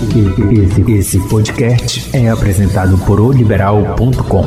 [0.00, 4.46] Esse, esse podcast é apresentado por oliberal.com.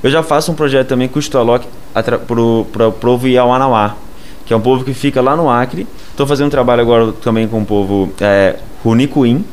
[0.00, 3.96] Eu já faço um projeto também com o Stolok para o povo Iauanauá,
[4.46, 5.88] que é um povo que fica lá no Acre.
[6.12, 8.54] Estou fazendo um trabalho agora também com o povo é,
[8.84, 9.44] Runicuim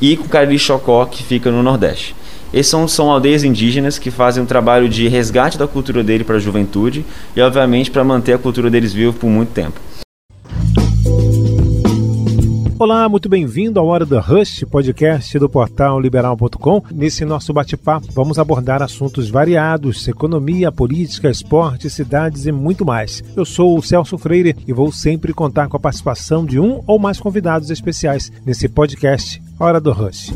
[0.00, 2.14] e com o Cariri Chocó, que fica no Nordeste.
[2.54, 6.36] Esses são, são aldeias indígenas que fazem um trabalho de resgate da cultura dele para
[6.36, 7.04] a juventude
[7.34, 9.80] e, obviamente, para manter a cultura deles viva por muito tempo.
[12.82, 16.82] Olá, muito bem-vindo ao Hora do Rush, podcast do portal liberal.com.
[16.90, 23.22] Nesse nosso bate-papo, vamos abordar assuntos variados: economia, política, esporte, cidades e muito mais.
[23.36, 26.98] Eu sou o Celso Freire e vou sempre contar com a participação de um ou
[26.98, 30.32] mais convidados especiais nesse podcast Hora do Rush.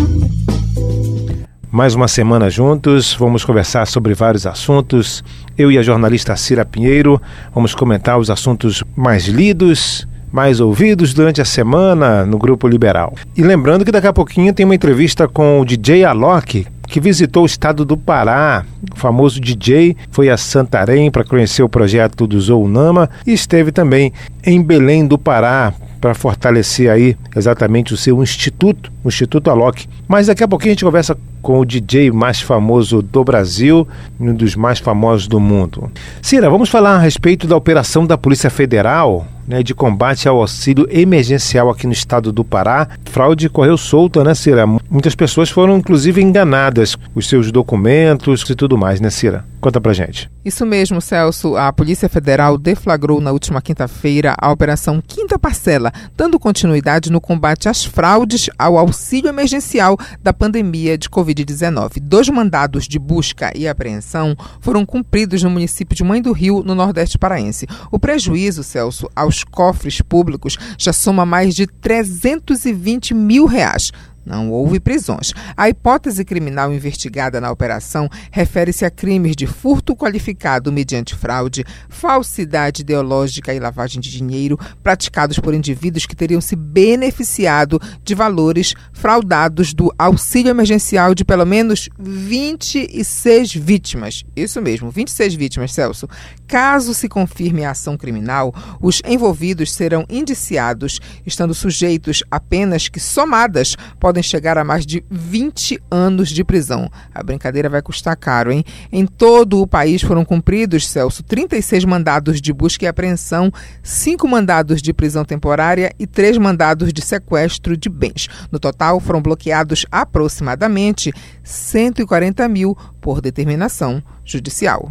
[1.69, 5.25] Mais uma semana juntos, vamos conversar sobre vários assuntos.
[5.59, 7.21] Eu e a jornalista Cira Pinheiro
[7.53, 13.15] vamos comentar os assuntos mais lidos mais ouvidos durante a semana no Grupo Liberal.
[13.37, 17.43] E lembrando que daqui a pouquinho tem uma entrevista com o DJ Alok, que visitou
[17.43, 18.65] o estado do Pará.
[18.93, 24.13] O famoso DJ foi a Santarém para conhecer o projeto do Zounama e esteve também
[24.45, 29.89] em Belém do Pará para fortalecer aí exatamente o seu instituto, o Instituto Alok.
[30.07, 33.87] Mas daqui a pouquinho a gente conversa com o DJ mais famoso do Brasil
[34.21, 35.91] e um dos mais famosos do mundo.
[36.23, 40.87] Cira, vamos falar a respeito da operação da Polícia Federal né, de combate ao auxílio
[40.91, 42.89] emergencial aqui no estado do Pará.
[43.05, 44.67] Fraude correu solta, né, Cira?
[44.91, 49.45] Muitas pessoas foram inclusive enganadas, os seus documentos e tudo mais, né, Cira?
[49.61, 50.31] Conta pra gente.
[50.45, 51.57] Isso mesmo, Celso.
[51.57, 57.69] A Polícia Federal deflagrou na última quinta-feira a Operação Quinta Parcela, dando continuidade no combate
[57.69, 62.01] às fraudes ao auxílio emergencial da pandemia de Covid-19.
[62.01, 66.75] Dois mandados de busca e apreensão foram cumpridos no município de Mãe do Rio, no
[66.75, 67.67] Nordeste Paraense.
[67.91, 73.91] O prejuízo, Celso, aos cofres públicos já soma mais de 320 mil reais.
[74.27, 75.33] Não houve prisões.
[75.57, 82.83] A hipótese criminal investigada na operação refere-se a crimes de furto qualificado mediante fraude, falsidade
[82.83, 89.73] ideológica e lavagem de dinheiro praticados por indivíduos que teriam se beneficiado de valores fraudados
[89.73, 94.25] do auxílio emergencial de pelo menos 26 vítimas.
[94.35, 96.09] Isso mesmo, 26 vítimas, Celso.
[96.49, 102.99] Caso se confirme a ação criminal, os envolvidos serão indiciados, estando sujeitos a penas que,
[102.99, 106.91] somadas, podem podem chegar a mais de 20 anos de prisão.
[107.15, 108.65] A brincadeira vai custar caro, hein?
[108.91, 114.81] Em todo o país foram cumpridos, Celso, 36 mandados de busca e apreensão, 5 mandados
[114.81, 118.29] de prisão temporária e 3 mandados de sequestro de bens.
[118.51, 121.13] No total, foram bloqueados aproximadamente
[121.45, 124.91] 140 mil por determinação judicial.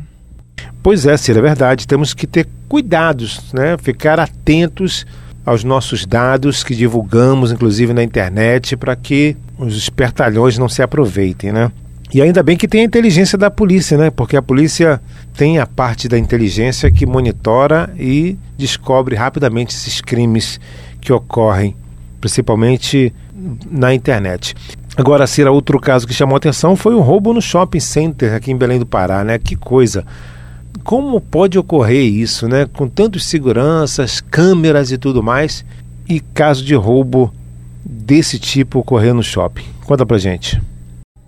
[0.83, 1.87] Pois é, Cira, é verdade.
[1.87, 3.75] Temos que ter cuidados, né?
[3.79, 5.05] Ficar atentos
[5.45, 11.51] aos nossos dados que divulgamos, inclusive na internet, para que os espertalhões não se aproveitem,
[11.51, 11.71] né?
[12.13, 14.09] E ainda bem que tem a inteligência da polícia, né?
[14.09, 15.01] Porque a polícia
[15.35, 20.59] tem a parte da inteligência que monitora e descobre rapidamente esses crimes
[21.01, 21.75] que ocorrem,
[22.21, 23.13] principalmente
[23.69, 24.55] na internet.
[24.97, 28.57] Agora, Cira, outro caso que chamou atenção foi o roubo no shopping center aqui em
[28.57, 29.37] Belém do Pará, né?
[29.37, 30.05] Que coisa
[30.83, 32.65] como pode ocorrer isso, né?
[32.65, 35.65] Com tantos seguranças, câmeras e tudo mais,
[36.07, 37.33] e caso de roubo
[37.83, 39.65] desse tipo ocorrer no shopping?
[39.85, 40.61] Conta pra gente.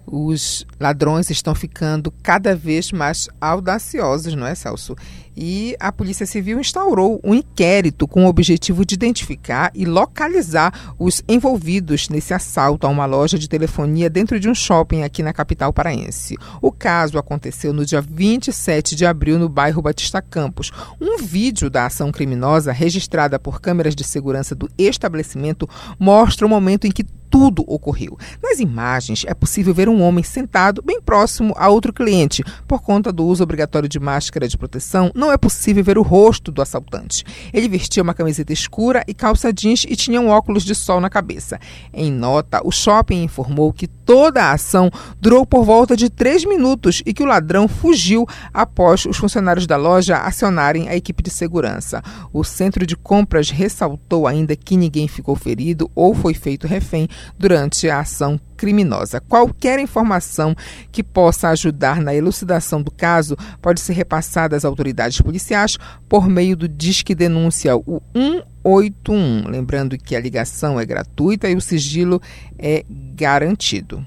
[0.06, 4.96] Os ladrões estão ficando cada vez mais audaciosos, não é, Celso?
[5.40, 11.24] E a Polícia Civil instaurou um inquérito com o objetivo de identificar e localizar os
[11.30, 15.72] envolvidos nesse assalto a uma loja de telefonia dentro de um shopping aqui na capital
[15.72, 16.36] paraense.
[16.60, 20.72] O caso aconteceu no dia 27 de abril no bairro Batista Campos.
[21.00, 25.70] Um vídeo da ação criminosa, registrada por câmeras de segurança do estabelecimento,
[26.00, 28.18] mostra o momento em que tudo ocorreu.
[28.42, 32.44] Nas imagens é possível ver um homem sentado bem próximo a outro cliente.
[32.68, 36.52] Por conta do uso obrigatório de máscara de proteção, não é possível ver o rosto
[36.52, 37.24] do assaltante.
[37.54, 41.10] Ele vestia uma camiseta escura e calça jeans e tinha um óculos de sol na
[41.10, 41.60] cabeça.
[41.94, 44.90] Em nota, o shopping informou que toda a ação
[45.20, 49.76] durou por volta de três minutos e que o ladrão fugiu após os funcionários da
[49.76, 52.02] loja acionarem a equipe de segurança.
[52.32, 57.08] O centro de compras ressaltou ainda que ninguém ficou ferido ou foi feito refém
[57.38, 59.22] durante a ação criminosa.
[59.22, 60.56] Qualquer informação
[60.92, 65.78] que possa ajudar na elucidação do caso pode ser repassada às autoridades policiais
[66.10, 69.50] por meio do Disque Denúncia, o 181.
[69.50, 72.22] Lembrando que a ligação é gratuita e o sigilo
[72.58, 72.84] é
[73.16, 74.06] garantido.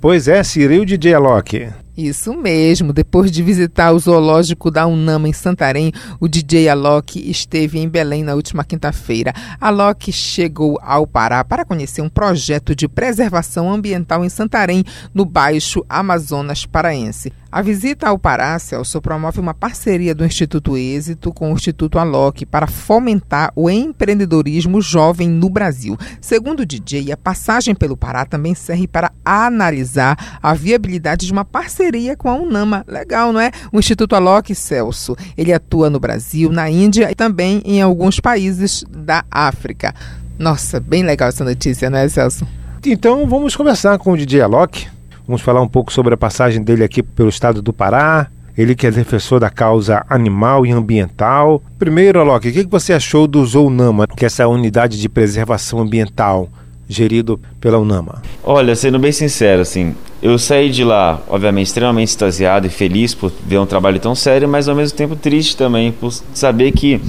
[0.00, 1.83] Pois é, Ciril DJ Alok.
[1.96, 2.92] Isso mesmo.
[2.92, 8.24] Depois de visitar o zoológico da Unama em Santarém, o DJ Alok esteve em Belém
[8.24, 9.32] na última quinta-feira.
[9.60, 15.84] Alok chegou ao Pará para conhecer um projeto de preservação ambiental em Santarém, no Baixo
[15.88, 17.32] Amazonas Paraense.
[17.54, 22.44] A visita ao Pará, Celso, promove uma parceria do Instituto Êxito com o Instituto Alok
[22.44, 25.96] para fomentar o empreendedorismo jovem no Brasil.
[26.20, 31.44] Segundo o DJ, a passagem pelo Pará também serve para analisar a viabilidade de uma
[31.44, 32.84] parceria com a Unama.
[32.88, 33.52] Legal, não é?
[33.72, 38.84] O Instituto Alok, Celso, ele atua no Brasil, na Índia e também em alguns países
[38.90, 39.94] da África.
[40.36, 42.44] Nossa, bem legal essa notícia, não é, Celso?
[42.84, 44.92] Então vamos conversar com o DJ Alok
[45.26, 48.28] Vamos falar um pouco sobre a passagem dele aqui pelo estado do Pará.
[48.56, 51.62] Ele que é defensor da causa animal e ambiental.
[51.78, 56.48] Primeiro, Alok, o que você achou do Zounama, que é essa unidade de preservação ambiental
[56.88, 58.22] gerido pela UNAMA?
[58.44, 63.32] Olha, sendo bem sincero, assim, eu saí de lá, obviamente, extremamente extasiado e feliz por
[63.44, 67.00] ver um trabalho tão sério, mas ao mesmo tempo triste também por saber que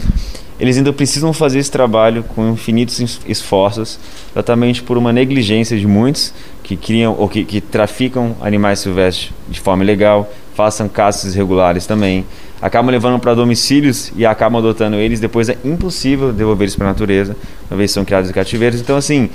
[0.60, 4.00] eles ainda precisam fazer esse trabalho com infinitos esforços,
[4.32, 9.60] exatamente por uma negligência de muitos que criam ou que, que traficam animais silvestres de
[9.60, 12.26] forma ilegal, façam caças irregulares também,
[12.62, 16.90] acabam levando para domicílios e acabam adotando eles, depois é impossível devolver eles para a
[16.90, 17.36] natureza,
[17.70, 18.80] uma vez são criados em cativeiros.
[18.80, 19.30] Então, assim,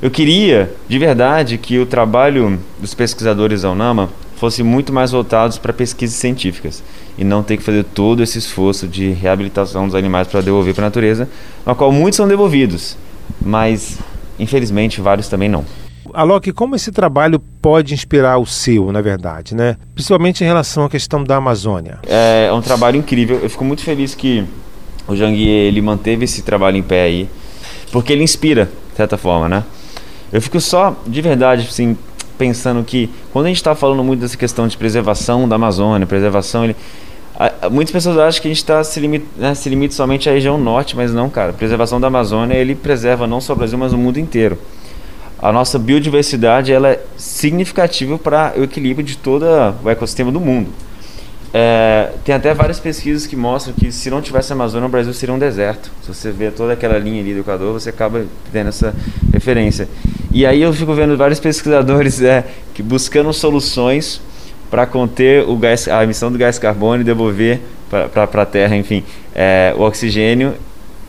[0.00, 4.08] eu queria, de verdade, que o trabalho dos pesquisadores da UNAMA
[4.42, 6.82] fosse muito mais voltados para pesquisas científicas
[7.16, 10.86] e não ter que fazer todo esse esforço de reabilitação dos animais para devolver para
[10.86, 11.28] a natureza,
[11.64, 12.96] na qual muitos são devolvidos,
[13.40, 14.00] mas
[14.40, 15.64] infelizmente vários também não.
[16.12, 19.76] Alok, como esse trabalho pode inspirar o seu, na verdade, né?
[19.94, 22.00] Principalmente em relação à questão da Amazônia.
[22.04, 23.38] É, é um trabalho incrível.
[23.40, 24.44] Eu fico muito feliz que
[25.06, 27.28] o Janguier ele manteve esse trabalho em pé aí,
[27.92, 29.62] porque ele inspira, de certa forma, né?
[30.32, 31.96] Eu fico só, de verdade, assim,
[32.42, 36.64] pensando que quando a gente está falando muito dessa questão de preservação da Amazônia, preservação,
[36.64, 36.74] ele,
[37.70, 40.58] muitas pessoas acham que a gente está se, limita, né, se limita somente à região
[40.58, 41.50] norte, mas não, cara.
[41.50, 44.58] A preservação da Amazônia ele preserva não só o Brasil, mas o mundo inteiro.
[45.40, 49.46] A nossa biodiversidade ela é significativa para o equilíbrio de todo
[49.84, 50.68] o ecossistema do mundo.
[51.54, 55.14] É, tem até várias pesquisas que mostram que se não tivesse a Amazônia, o Brasil
[55.14, 55.92] seria um deserto.
[56.02, 58.92] Se você vê toda aquela linha ali do Equador, você acaba tendo essa
[59.32, 59.88] referência.
[60.32, 62.44] E aí eu fico vendo vários pesquisadores é,
[62.74, 64.20] que buscando soluções
[64.70, 69.04] para conter o gás, a emissão do gás carbônio e devolver para a Terra, enfim,
[69.34, 70.54] é, o oxigênio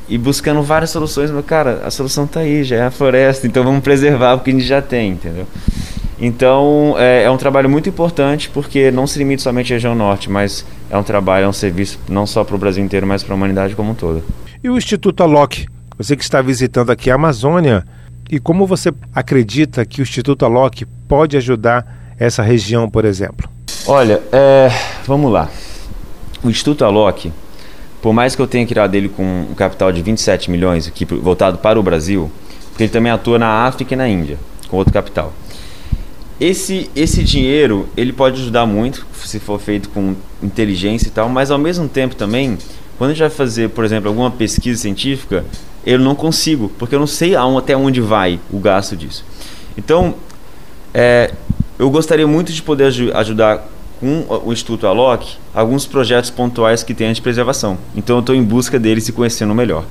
[0.09, 1.31] e buscando várias soluções.
[1.31, 4.49] Mas, cara, a solução está aí, já é a floresta, então vamos preservar o que
[4.49, 5.47] a gente já tem, entendeu?
[6.19, 10.29] Então é, é, um trabalho muito importante porque não se limita somente à região norte,
[10.29, 13.33] mas é um trabalho, é um serviço não só para o Brasil inteiro, mas para
[13.33, 14.23] a humanidade como um todo.
[14.63, 15.65] E o Instituto Alok,
[15.97, 17.85] você que está visitando aqui a Amazônia,
[18.29, 23.49] e como você acredita que o Instituto Alok pode ajudar essa região, por exemplo?
[23.85, 24.69] Olha, é,
[25.05, 25.49] vamos lá.
[26.43, 27.31] O Instituto Alok,
[28.01, 31.57] por mais que eu tenha criado ele com um capital de 27 milhões, aqui voltado
[31.57, 32.31] para o Brasil,
[32.69, 34.37] porque ele também atua na África e na Índia,
[34.69, 35.33] com outro capital
[36.39, 41.49] esse, esse dinheiro ele pode ajudar muito se for feito com inteligência e tal, mas
[41.49, 42.57] ao mesmo tempo também,
[42.97, 45.45] quando a gente vai fazer, por exemplo, alguma pesquisa científica,
[45.85, 49.25] eu não consigo, porque eu não sei até onde vai o gasto disso.
[49.77, 50.15] Então,
[50.93, 51.31] é,
[51.77, 53.67] eu gostaria muito de poder ajudar
[53.99, 57.77] com o Instituto Alok alguns projetos pontuais que tem de preservação.
[57.95, 59.85] Então, eu estou em busca deles e conhecendo melhor.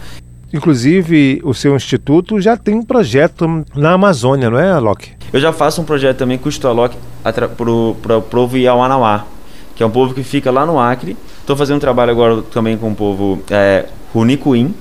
[0.53, 5.11] Inclusive, o seu instituto já tem um projeto na Amazônia, não é, Alok?
[5.33, 9.25] Eu já faço um projeto também com o Instituto Alok para o povo Iauanauá,
[9.75, 11.17] que é um povo que fica lá no Acre.
[11.41, 14.75] Estou fazendo um trabalho agora também com o povo é, Runicuim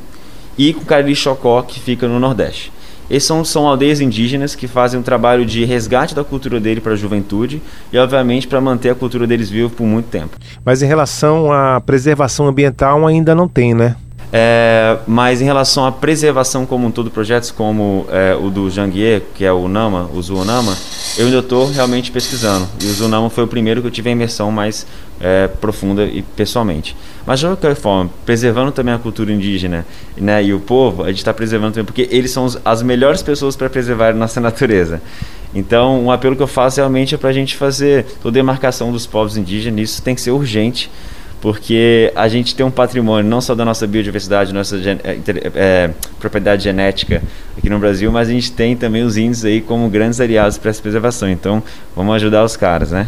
[0.57, 2.71] e com Cariri Chocó, que fica no Nordeste.
[3.09, 6.93] Esses são, são aldeias indígenas que fazem um trabalho de resgate da cultura dele para
[6.93, 10.37] a juventude e, obviamente, para manter a cultura deles viva por muito tempo.
[10.63, 13.97] Mas em relação à preservação ambiental, ainda não tem, né?
[14.33, 19.23] É, mas em relação à preservação como um todo, projetos como é, o do Janguier,
[19.35, 20.77] que é o Nama, o Zuonama,
[21.17, 22.65] eu ainda estou realmente pesquisando.
[22.81, 24.87] E o Zuonama foi o primeiro que eu tive a imersão mais
[25.19, 26.95] é, profunda e pessoalmente.
[27.25, 29.85] Mas de qualquer forma, preservando também a cultura indígena
[30.15, 33.57] né, e o povo, a gente está preservando também porque eles são as melhores pessoas
[33.57, 35.01] para preservar nossa natureza.
[35.53, 38.93] Então, um apelo que eu faço realmente é para a gente fazer toda a demarcação
[38.93, 40.89] dos povos indígenas, isso tem que ser urgente
[41.41, 45.19] porque a gente tem um patrimônio não só da nossa biodiversidade, nossa é,
[45.55, 47.21] é, propriedade genética
[47.57, 50.69] aqui no Brasil, mas a gente tem também os índios aí como grandes aliados para
[50.69, 51.27] essa preservação.
[51.27, 51.63] Então,
[51.95, 53.07] vamos ajudar os caras, né?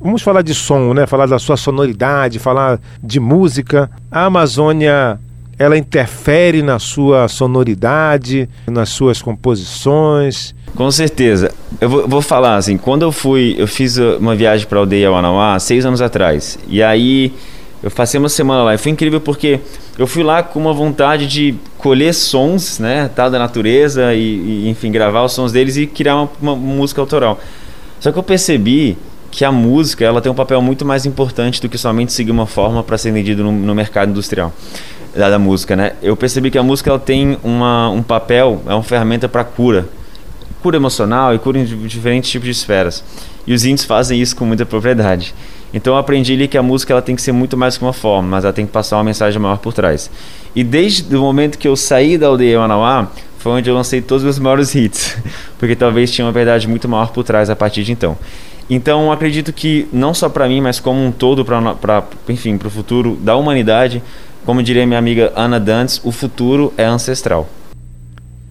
[0.00, 1.06] Vamos falar de som, né?
[1.06, 3.88] Falar da sua sonoridade, falar de música.
[4.10, 5.18] A Amazônia
[5.58, 10.54] ela interfere na sua sonoridade, nas suas composições?
[10.74, 11.50] Com certeza.
[11.80, 15.10] Eu vou, vou falar assim, quando eu fui, eu fiz uma viagem para a aldeia
[15.10, 16.58] Wanauá seis anos atrás.
[16.68, 17.32] E aí
[17.82, 19.60] eu passei uma semana lá e foi incrível porque
[19.98, 24.68] eu fui lá com uma vontade de colher sons, né, tal da natureza e, e
[24.68, 27.40] enfim, gravar os sons deles e criar uma, uma música autoral.
[28.00, 28.96] Só que eu percebi
[29.30, 32.46] que a música ela tem um papel muito mais importante do que somente seguir uma
[32.46, 34.52] forma para ser vendido no, no, mercado industrial
[35.16, 35.92] da, da, música, né?
[36.02, 39.88] Eu percebi que a música ela tem uma, um papel, é uma ferramenta para cura,
[40.62, 43.02] cura emocional e cura em diferentes tipos de esferas.
[43.46, 45.34] E os índios fazem isso com muita propriedade.
[45.72, 47.92] Então eu aprendi ali que a música ela tem que ser muito mais que uma
[47.92, 50.10] forma, mas ela tem que passar uma mensagem maior por trás.
[50.54, 54.22] E desde o momento que eu saí da aldeia Manauá, foi onde eu lancei todos
[54.22, 55.16] os meus maiores hits,
[55.58, 58.16] porque talvez tinha uma verdade muito maior por trás a partir de então.
[58.68, 62.70] Então, acredito que não só para mim, mas como um todo, para enfim, para o
[62.70, 64.02] futuro da humanidade,
[64.46, 67.48] como diria minha amiga Ana Dantes, o futuro é ancestral.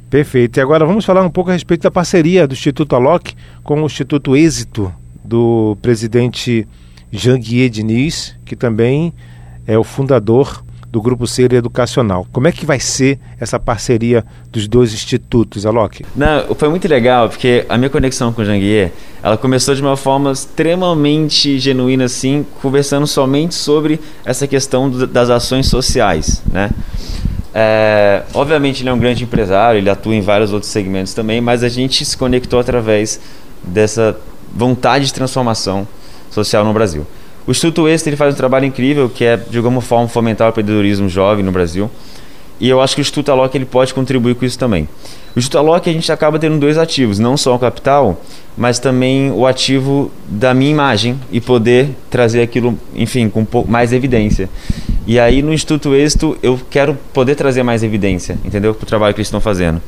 [0.10, 0.58] Perfeito.
[0.58, 3.34] E agora vamos falar um pouco a respeito da parceria do Instituto Alok
[3.64, 6.68] com o Instituto Êxito do presidente
[7.12, 9.14] Jean-Guier Diniz, que também
[9.66, 10.64] é o fundador
[10.96, 12.26] do Grupo Ser Educacional.
[12.32, 16.06] Como é que vai ser essa parceria dos dois institutos, Alok?
[16.16, 19.98] Não, foi muito legal, porque a minha conexão com o Janguier, ela começou de uma
[19.98, 26.70] forma extremamente genuína, assim, conversando somente sobre essa questão das ações sociais, né?
[27.54, 31.62] É, obviamente ele é um grande empresário, ele atua em vários outros segmentos também, mas
[31.62, 33.20] a gente se conectou através
[33.62, 34.18] dessa
[34.54, 35.86] vontade de transformação
[36.32, 37.06] social no Brasil.
[37.48, 40.50] O Instituto Extra ele faz um trabalho incrível, que é, de alguma forma, fomentar o
[40.50, 41.90] empreendedorismo jovem no Brasil.
[42.60, 44.88] E eu acho que o Instituto Alok ele pode contribuir com isso também.
[45.36, 48.22] O Instituto Alok a gente acaba tendo dois ativos, não só o capital,
[48.58, 53.70] mas também o ativo da minha imagem e poder trazer aquilo, enfim, com um pouco
[53.70, 54.50] mais evidência.
[55.06, 58.74] E aí no Instituto Êxito eu quero poder trazer mais evidência, entendeu?
[58.74, 59.82] Para o trabalho que eles estão fazendo.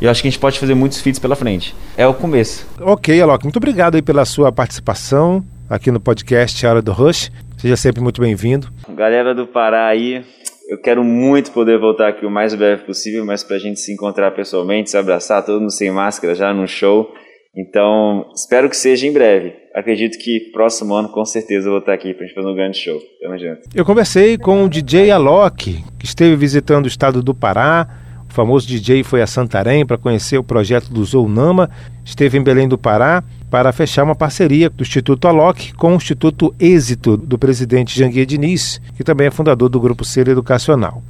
[0.00, 1.74] Eu acho que a gente pode fazer muitos feats pela frente.
[1.96, 2.66] É o começo.
[2.80, 7.32] Ok, Alok, muito obrigado aí pela sua participação aqui no podcast Hora do Rush.
[7.56, 8.68] Seja sempre muito bem-vindo.
[8.90, 10.22] Galera do Pará aí,
[10.68, 13.90] eu quero muito poder voltar aqui o mais breve possível, mas para a gente se
[13.90, 17.10] encontrar pessoalmente, se abraçar, todo mundo sem máscara já no show.
[17.56, 19.54] Então, espero que seja em breve.
[19.74, 22.54] Acredito que próximo ano, com certeza, eu vou estar aqui para a gente fazer um
[22.54, 23.00] grande show.
[23.22, 23.62] Tamo junto.
[23.74, 27.88] Eu conversei com o DJ Alok, que esteve visitando o estado do Pará
[28.32, 31.68] o famoso DJ foi a Santarém para conhecer o projeto do Zounama,
[32.02, 33.22] esteve em Belém do Pará
[33.52, 38.80] para fechar uma parceria do Instituto Alok com o Instituto Êxito do presidente Janguier Diniz,
[38.96, 41.02] que também é fundador do Grupo Ser Educacional.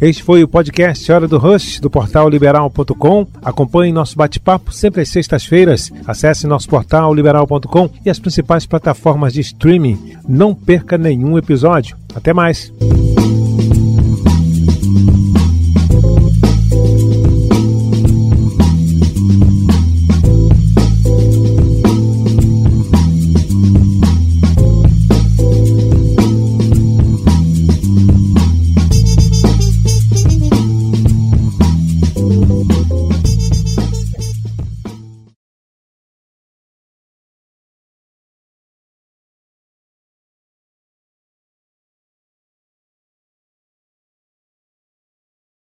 [0.00, 3.26] Este foi o podcast Hora do Rush, do portal liberal.com.
[3.42, 5.90] Acompanhe nosso bate-papo sempre às sextas-feiras.
[6.06, 10.12] Acesse nosso portal liberal.com e as principais plataformas de streaming.
[10.28, 11.96] Não perca nenhum episódio.
[12.14, 12.72] Até mais!